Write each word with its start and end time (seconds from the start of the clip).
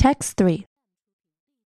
Text 0.00 0.38
3. 0.38 0.64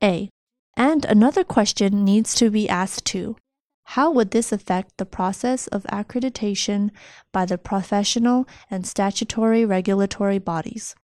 A. 0.03 0.27
And 0.75 1.05
another 1.05 1.43
question 1.43 2.03
needs 2.03 2.33
to 2.33 2.49
be 2.49 2.67
asked 2.67 3.05
too. 3.05 3.35
How 3.83 4.09
would 4.09 4.31
this 4.31 4.51
affect 4.51 4.97
the 4.97 5.05
process 5.05 5.67
of 5.67 5.83
accreditation 5.83 6.89
by 7.31 7.45
the 7.45 7.59
professional 7.59 8.47
and 8.71 8.87
statutory 8.87 9.65
regulatory 9.65 10.39
bodies? 10.39 10.95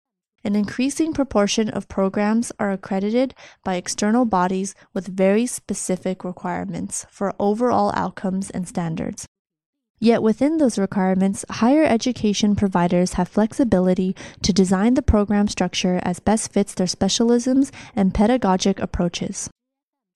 An 0.43 0.55
increasing 0.55 1.13
proportion 1.13 1.69
of 1.69 1.87
programs 1.87 2.51
are 2.57 2.71
accredited 2.71 3.35
by 3.63 3.75
external 3.75 4.25
bodies 4.25 4.73
with 4.95 5.05
very 5.05 5.45
specific 5.45 6.23
requirements 6.23 7.05
for 7.11 7.35
overall 7.37 7.91
outcomes 7.93 8.49
and 8.49 8.67
standards. 8.67 9.27
Yet 9.99 10.23
within 10.23 10.57
those 10.57 10.79
requirements, 10.79 11.43
higher 11.49 11.83
education 11.83 12.55
providers 12.55 13.13
have 13.13 13.27
flexibility 13.27 14.15
to 14.41 14.53
design 14.53 14.93
the 14.93 15.01
program 15.01 15.49
structure 15.49 15.99
as 16.03 16.21
best 16.21 16.53
fits 16.53 16.73
their 16.73 16.87
specialisms 16.87 17.69
and 17.95 18.13
pedagogic 18.13 18.79
approaches. 18.79 19.49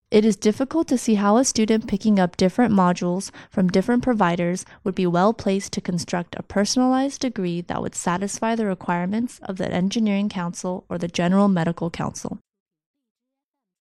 It 0.10 0.24
is 0.24 0.36
difficult 0.36 0.88
to 0.90 0.98
see 0.98 1.16
how 1.16 1.38
a 1.38 1.44
student 1.44 1.88
picking 1.88 2.20
up 2.20 2.38
different 2.38 2.72
modules 2.72 3.32
from 3.50 3.68
different 3.68 4.04
providers 4.04 4.64
would 4.84 4.94
be 4.94 5.08
well 5.08 5.34
placed 5.34 5.74
to 5.74 5.82
construct 5.82 6.36
a 6.38 6.44
personalized 6.44 7.22
degree 7.22 7.62
that 7.62 7.82
would 7.82 7.96
satisfy 7.96 8.56
the 8.56 8.68
requirements 8.68 9.40
of 9.42 9.58
the 9.58 9.70
Engineering 9.70 10.30
Council 10.30 10.86
or 10.88 10.98
the 10.98 11.08
General 11.08 11.48
Medical 11.48 11.90
Council. 11.90 12.38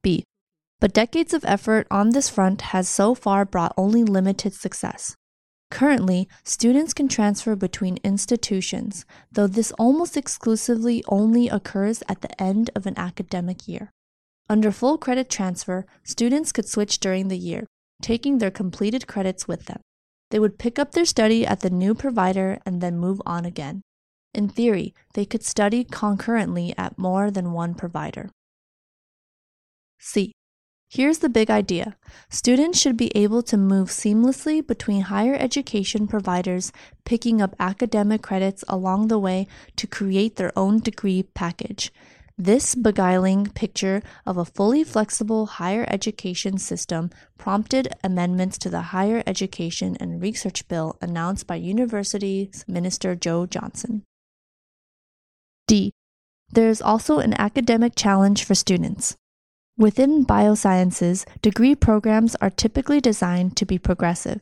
B. 0.02 0.24
But 0.80 0.94
decades 0.94 1.34
of 1.34 1.44
effort 1.44 1.86
on 1.90 2.10
this 2.10 2.30
front 2.30 2.62
has 2.72 2.88
so 2.88 3.14
far 3.14 3.44
brought 3.44 3.74
only 3.76 4.02
limited 4.02 4.54
success. 4.54 5.14
Currently, 5.72 6.28
students 6.44 6.92
can 6.92 7.08
transfer 7.08 7.56
between 7.56 7.96
institutions, 8.04 9.06
though 9.32 9.46
this 9.46 9.72
almost 9.78 10.18
exclusively 10.18 11.02
only 11.08 11.48
occurs 11.48 12.02
at 12.10 12.20
the 12.20 12.40
end 12.40 12.68
of 12.76 12.84
an 12.84 12.92
academic 12.98 13.66
year. 13.66 13.90
Under 14.50 14.70
full 14.70 14.98
credit 14.98 15.30
transfer, 15.30 15.86
students 16.04 16.52
could 16.52 16.68
switch 16.68 17.00
during 17.00 17.28
the 17.28 17.38
year, 17.38 17.66
taking 18.02 18.36
their 18.36 18.50
completed 18.50 19.06
credits 19.06 19.48
with 19.48 19.64
them. 19.64 19.80
They 20.30 20.38
would 20.38 20.58
pick 20.58 20.78
up 20.78 20.92
their 20.92 21.06
study 21.06 21.46
at 21.46 21.60
the 21.60 21.70
new 21.70 21.94
provider 21.94 22.58
and 22.66 22.82
then 22.82 22.98
move 22.98 23.22
on 23.24 23.46
again. 23.46 23.80
In 24.34 24.50
theory, 24.50 24.94
they 25.14 25.24
could 25.24 25.42
study 25.42 25.84
concurrently 25.84 26.74
at 26.76 26.98
more 26.98 27.30
than 27.30 27.52
one 27.52 27.74
provider. 27.74 28.28
C. 29.98 30.32
Here's 30.94 31.20
the 31.20 31.30
big 31.30 31.48
idea 31.48 31.96
students 32.28 32.78
should 32.78 32.98
be 32.98 33.10
able 33.16 33.42
to 33.44 33.56
move 33.56 33.88
seamlessly 33.88 34.60
between 34.60 35.08
higher 35.08 35.34
education 35.34 36.06
providers, 36.06 36.70
picking 37.06 37.40
up 37.40 37.56
academic 37.58 38.20
credits 38.20 38.62
along 38.68 39.08
the 39.08 39.18
way 39.18 39.46
to 39.76 39.86
create 39.86 40.36
their 40.36 40.52
own 40.54 40.80
degree 40.80 41.22
package. 41.22 41.90
This 42.36 42.74
beguiling 42.74 43.46
picture 43.46 44.02
of 44.26 44.36
a 44.36 44.44
fully 44.44 44.84
flexible 44.84 45.46
higher 45.46 45.86
education 45.88 46.58
system 46.58 47.08
prompted 47.38 47.88
amendments 48.04 48.58
to 48.58 48.68
the 48.68 48.92
Higher 48.92 49.22
Education 49.26 49.96
and 49.98 50.20
Research 50.20 50.68
Bill 50.68 50.98
announced 51.00 51.46
by 51.46 51.54
Universities 51.54 52.66
Minister 52.68 53.14
Jo 53.14 53.46
Johnson. 53.46 54.02
D. 55.66 55.92
There 56.50 56.68
is 56.68 56.82
also 56.82 57.18
an 57.18 57.32
academic 57.40 57.94
challenge 57.96 58.44
for 58.44 58.54
students. 58.54 59.16
Within 59.78 60.26
biosciences, 60.26 61.24
degree 61.40 61.74
programs 61.74 62.36
are 62.36 62.50
typically 62.50 63.00
designed 63.00 63.56
to 63.56 63.64
be 63.64 63.78
progressive. 63.78 64.40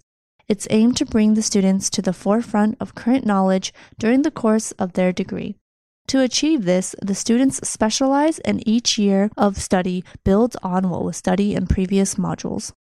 It's 0.48 0.67
aimed 0.70 0.97
to 0.97 1.06
bring 1.06 1.34
the 1.34 1.42
students 1.42 1.89
to 1.91 2.03
the 2.03 2.12
forefront 2.12 2.77
of 2.81 2.97
current 2.97 3.25
knowledge 3.25 3.73
during 3.98 4.23
the 4.23 4.33
course 4.33 4.73
of 4.73 4.95
their 4.95 5.12
degree. 5.12 5.55
To 6.08 6.20
achieve 6.20 6.64
this, 6.64 6.97
the 7.01 7.14
students 7.14 7.61
specialize 7.69 8.41
and 8.41 8.67
each 8.67 8.98
year 8.98 9.31
of 9.36 9.56
study 9.56 10.03
builds 10.25 10.56
on 10.64 10.91
what 10.91 11.05
was 11.05 11.17
studied 11.17 11.56
in 11.56 11.69
previous 11.69 12.17
modules. 12.17 12.73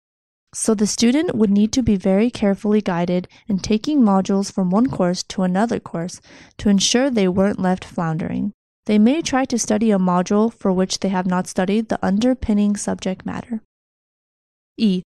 So 0.54 0.74
the 0.74 0.86
student 0.86 1.34
would 1.34 1.50
need 1.50 1.72
to 1.72 1.82
be 1.82 1.96
very 1.96 2.30
carefully 2.30 2.80
guided 2.80 3.28
in 3.46 3.58
taking 3.58 4.00
modules 4.00 4.50
from 4.50 4.70
one 4.70 4.88
course 4.88 5.22
to 5.24 5.42
another 5.42 5.78
course 5.78 6.22
to 6.56 6.70
ensure 6.70 7.10
they 7.10 7.28
weren't 7.28 7.60
left 7.60 7.84
floundering. 7.84 8.54
They 8.88 8.98
may 8.98 9.20
try 9.20 9.44
to 9.44 9.58
study 9.58 9.90
a 9.90 9.98
module 9.98 10.52
for 10.52 10.72
which 10.72 11.00
they 11.00 11.10
have 11.10 11.26
not 11.26 11.46
studied 11.46 11.88
the 11.88 12.04
underpinning 12.04 12.74
subject 12.74 13.26
matter. 13.26 13.60
E. 14.78 15.02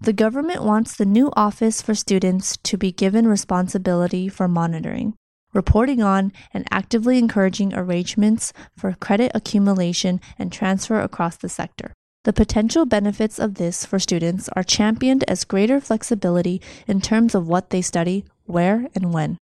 The 0.00 0.14
government 0.14 0.64
wants 0.64 0.96
the 0.96 1.04
new 1.04 1.30
Office 1.36 1.82
for 1.82 1.94
Students 1.94 2.56
to 2.62 2.78
be 2.78 2.90
given 2.90 3.28
responsibility 3.28 4.30
for 4.30 4.48
monitoring 4.48 5.14
reporting 5.52 6.02
on, 6.02 6.32
and 6.52 6.66
actively 6.70 7.18
encouraging 7.18 7.74
arrangements 7.74 8.52
for 8.76 8.92
credit 8.94 9.32
accumulation 9.34 10.20
and 10.38 10.52
transfer 10.52 11.00
across 11.00 11.36
the 11.36 11.48
sector. 11.48 11.92
The 12.24 12.32
potential 12.32 12.84
benefits 12.84 13.38
of 13.38 13.54
this 13.54 13.86
for 13.86 13.98
students 13.98 14.48
are 14.54 14.62
championed 14.62 15.24
as 15.28 15.44
greater 15.44 15.80
flexibility 15.80 16.60
in 16.86 17.00
terms 17.00 17.34
of 17.34 17.48
what 17.48 17.70
they 17.70 17.82
study, 17.82 18.24
where, 18.44 18.88
and 18.94 19.12
when. 19.12 19.38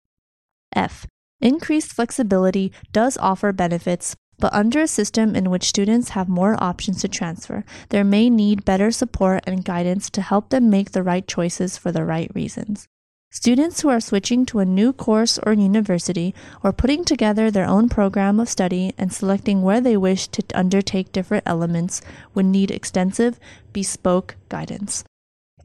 F. 0.76 1.08
Increased 1.42 1.94
flexibility 1.94 2.72
does 2.92 3.18
offer 3.18 3.52
benefits, 3.52 4.16
but 4.40 4.54
under 4.54 4.82
a 4.82 4.88
system 4.88 5.36
in 5.36 5.50
which 5.50 5.68
students 5.68 6.10
have 6.10 6.28
more 6.28 6.62
options 6.64 7.02
to 7.02 7.08
transfer, 7.08 7.64
there 7.90 8.04
may 8.04 8.30
need 8.30 8.66
better 8.66 8.92
support 8.92 9.44
and 9.48 9.64
guidance 9.64 10.10
to 10.12 10.22
help 10.22 10.50
them 10.50 10.70
make 10.70 10.92
the 10.92 11.04
right 11.04 11.28
choices 11.28 11.78
for 11.78 11.92
the 11.92 12.06
right 12.06 12.32
reasons. 12.34 12.88
Students 13.32 13.82
who 13.82 13.90
are 13.90 14.00
switching 14.00 14.46
to 14.46 14.60
a 14.60 14.66
new 14.66 14.94
course 14.94 15.38
or 15.40 15.52
university 15.52 16.34
or 16.64 16.72
putting 16.72 17.04
together 17.04 17.52
their 17.52 17.66
own 17.66 17.90
program 17.90 18.40
of 18.40 18.48
study 18.48 18.94
and 18.98 19.12
selecting 19.12 19.62
where 19.62 19.82
they 19.82 19.98
wish 19.98 20.30
to 20.30 20.44
undertake 20.54 21.12
different 21.12 21.44
elements 21.46 22.02
would 22.34 22.46
need 22.46 22.72
extensive, 22.72 23.38
bespoke 23.74 24.38
guidance. 24.48 25.04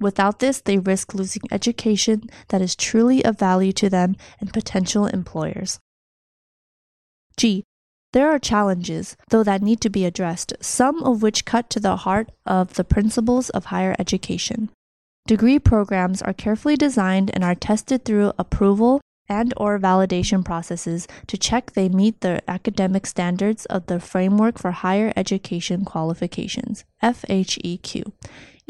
Without 0.01 0.39
this, 0.39 0.61
they 0.61 0.79
risk 0.79 1.15
losing 1.15 1.43
education 1.51 2.31
that 2.49 2.63
is 2.63 2.75
truly 2.75 3.25
of 3.25 3.39
value 3.39 3.73
to 3.73 3.91
them 3.91 4.17
and 4.41 4.53
potential 4.53 5.07
employers. 5.07 5.79
G. 7.37 7.65
There 8.13 8.29
are 8.29 8.41
challenges, 8.41 9.17
though, 9.29 9.45
that 9.45 9.63
need 9.63 9.81
to 9.83 9.91
be 9.91 10.05
addressed, 10.05 10.55
some 10.61 11.03
of 11.05 11.23
which 11.23 11.45
cut 11.45 11.71
to 11.71 11.81
the 11.81 11.97
heart 11.97 12.31
of 12.45 12.75
the 12.75 12.83
principles 12.83 13.51
of 13.51 13.67
higher 13.67 13.95
education. 13.99 14.71
Degree 15.29 15.61
programs 15.61 16.21
are 16.23 16.33
carefully 16.33 16.77
designed 16.77 17.31
and 17.33 17.45
are 17.45 17.55
tested 17.55 18.05
through 18.05 18.33
approval 18.37 19.01
and 19.29 19.55
or 19.57 19.79
validation 19.79 20.45
processes 20.45 21.07
to 21.29 21.39
check 21.39 21.73
they 21.73 21.89
meet 21.89 22.21
the 22.21 22.43
academic 22.51 23.07
standards 23.07 23.65
of 23.67 23.87
the 23.87 24.01
Framework 24.01 24.59
for 24.59 24.73
Higher 24.73 25.13
Education 25.15 25.85
Qualifications, 25.85 26.85
FHEQ. 27.01 28.13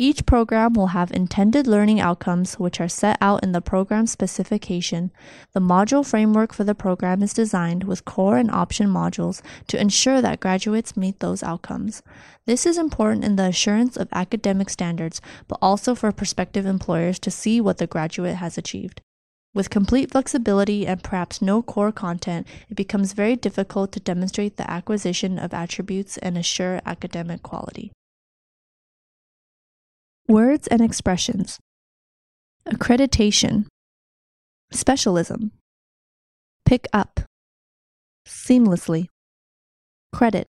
Each 0.03 0.25
program 0.25 0.73
will 0.73 0.97
have 0.97 1.13
intended 1.13 1.67
learning 1.67 2.01
outcomes 2.01 2.59
which 2.59 2.81
are 2.81 2.89
set 2.89 3.19
out 3.21 3.43
in 3.43 3.53
the 3.53 3.61
program 3.61 4.07
specification. 4.07 5.13
The 5.53 5.61
module 5.61 6.07
framework 6.07 6.55
for 6.55 6.65
the 6.65 6.75
program 6.75 7.23
is 7.23 7.35
designed 7.35 7.85
with 7.85 8.07
core 8.07 8.39
and 8.39 8.51
option 8.51 8.89
modules 8.89 9.43
to 9.67 9.79
ensure 9.79 10.23
that 10.23 10.41
graduates 10.41 10.97
meet 10.97 11.21
those 11.21 11.43
outcomes. 11.43 12.03
This 12.47 12.65
is 12.65 12.79
important 12.79 13.27
in 13.27 13.37
the 13.37 13.45
assurance 13.45 13.99
of 13.99 14.09
academic 14.11 14.71
standards, 14.71 15.21
but 15.47 15.59
also 15.61 15.95
for 15.95 16.13
prospective 16.13 16.65
employers 16.65 17.19
to 17.19 17.31
see 17.31 17.61
what 17.61 17.77
the 17.77 17.87
graduate 17.87 18.37
has 18.37 18.57
achieved. 18.57 19.03
With 19.53 19.69
complete 19.69 20.13
flexibility 20.13 20.87
and 20.87 21.03
perhaps 21.03 21.43
no 21.43 21.61
core 21.61 21.93
content, 21.93 22.47
it 22.71 22.75
becomes 22.75 23.13
very 23.13 23.37
difficult 23.37 23.93
to 23.93 24.01
demonstrate 24.01 24.57
the 24.57 24.71
acquisition 24.71 25.39
of 25.39 25.53
attributes 25.53 26.17
and 26.17 26.39
assure 26.39 26.81
academic 26.87 27.43
quality. 27.43 27.93
Words 30.31 30.69
and 30.69 30.81
expressions. 30.81 31.59
Accreditation, 32.65 33.67
Specialism, 34.71 35.51
Pick 36.65 36.87
up, 36.93 37.19
Seamlessly, 38.25 39.09
Credit, 40.13 40.47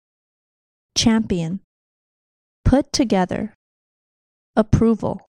Champion, 0.96 1.58
Put 2.64 2.92
together, 2.92 3.52
Approval, 4.54 5.26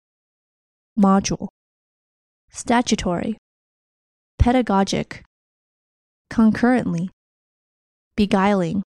Module, 0.95 1.47
Statutory, 2.51 3.39
Pedagogic, 4.37 5.23
Concurrently, 6.29 7.09
Beguiling, 8.15 8.83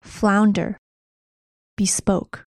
Flounder, 0.00 0.78
Bespoke. 1.76 2.46